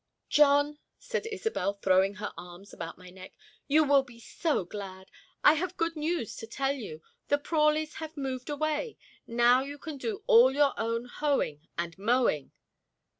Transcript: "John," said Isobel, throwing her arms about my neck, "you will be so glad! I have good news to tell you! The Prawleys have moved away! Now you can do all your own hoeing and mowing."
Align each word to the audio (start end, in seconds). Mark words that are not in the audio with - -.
"John," 0.29 0.79
said 0.97 1.27
Isobel, 1.31 1.73
throwing 1.73 2.15
her 2.15 2.33
arms 2.35 2.73
about 2.73 2.97
my 2.97 3.11
neck, 3.11 3.33
"you 3.67 3.83
will 3.83 4.01
be 4.01 4.19
so 4.19 4.65
glad! 4.65 5.11
I 5.43 5.53
have 5.53 5.77
good 5.77 5.95
news 5.95 6.35
to 6.37 6.47
tell 6.47 6.73
you! 6.73 7.03
The 7.27 7.37
Prawleys 7.37 7.97
have 7.97 8.17
moved 8.17 8.49
away! 8.49 8.97
Now 9.27 9.61
you 9.61 9.77
can 9.77 9.99
do 9.99 10.23
all 10.25 10.51
your 10.51 10.73
own 10.75 11.05
hoeing 11.05 11.67
and 11.77 11.95
mowing." 11.99 12.51